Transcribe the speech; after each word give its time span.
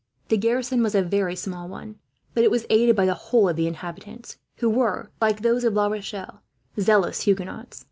The 0.29 0.37
garrison 0.37 0.81
was 0.81 0.95
a 0.95 1.03
very 1.03 1.35
small 1.35 1.69
one, 1.69 1.99
but 2.33 2.43
it 2.43 2.49
was 2.49 2.65
aided 2.71 2.95
by 2.95 3.05
the 3.05 3.13
whole 3.13 3.47
of 3.47 3.55
the 3.55 3.67
inhabitants; 3.67 4.39
who 4.55 4.67
were, 4.67 5.11
like 5.21 5.43
those 5.43 5.63
of 5.63 5.73
La 5.75 5.85
Rochelle, 5.85 6.41
zealous 6.79 7.21
Huguenots. 7.21 7.79